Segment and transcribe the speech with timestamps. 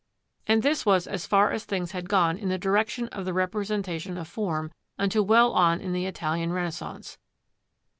[0.47, 4.17] And this was as far as things had gone in the direction of the representation
[4.17, 7.19] of form, until well on in the Italian Renaissance.